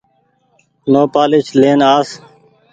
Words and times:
نوپآليس 0.91 1.47
لين 1.59 1.79
آس۔ 1.95 2.09